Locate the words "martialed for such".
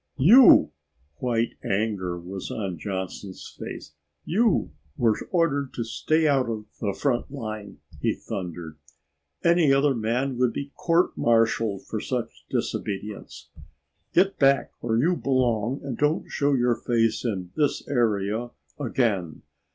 11.15-12.47